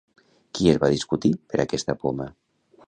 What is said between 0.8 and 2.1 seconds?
va discutir per aquesta